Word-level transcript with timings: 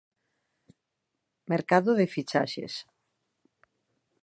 Mercado 1.51 1.91
de 1.99 2.05
fichaxes. 2.13 2.73